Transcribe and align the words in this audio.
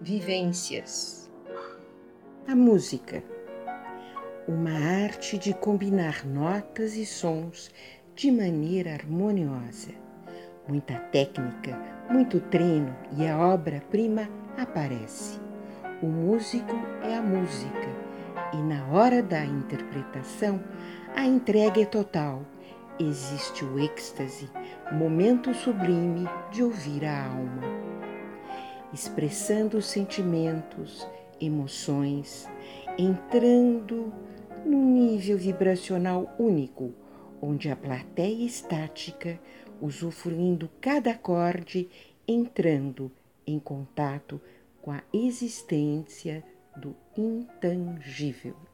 vivências. 0.00 1.30
A 2.48 2.56
música, 2.56 3.22
uma 4.48 4.72
arte 5.04 5.36
de 5.36 5.52
combinar 5.52 6.24
notas 6.24 6.96
e 6.96 7.04
sons 7.04 7.70
de 8.14 8.32
maneira 8.32 8.94
harmoniosa. 8.94 9.90
Muita 10.66 10.94
técnica, 10.94 11.78
muito 12.08 12.40
treino 12.40 12.96
e 13.18 13.28
a 13.28 13.38
obra-prima 13.38 14.26
aparece. 14.56 15.38
O 16.02 16.06
músico 16.06 16.74
é 17.02 17.14
a 17.14 17.22
música 17.22 17.88
e 18.54 18.56
na 18.56 18.86
hora 18.86 19.22
da 19.22 19.44
interpretação 19.44 20.64
a 21.14 21.26
entrega 21.26 21.82
é 21.82 21.84
total. 21.84 22.42
Existe 22.98 23.66
o 23.66 23.78
êxtase, 23.78 24.48
momento 24.92 25.52
sublime 25.52 26.26
de 26.50 26.62
ouvir 26.62 27.04
a 27.04 27.26
alma 27.26 27.79
expressando 28.92 29.80
sentimentos, 29.80 31.06
emoções, 31.40 32.48
entrando 32.98 34.12
num 34.64 34.92
nível 34.92 35.38
vibracional 35.38 36.34
único, 36.38 36.92
onde 37.40 37.70
a 37.70 37.76
plateia 37.76 38.44
estática, 38.44 39.40
usufruindo 39.80 40.68
cada 40.80 41.12
acorde, 41.12 41.88
entrando 42.28 43.10
em 43.46 43.58
contato 43.58 44.40
com 44.82 44.90
a 44.90 45.02
existência 45.12 46.44
do 46.76 46.94
intangível. 47.16 48.69